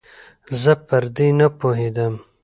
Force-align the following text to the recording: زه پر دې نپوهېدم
زه 0.61 0.73
پر 0.87 1.03
دې 1.15 1.27
نپوهېدم 1.39 2.13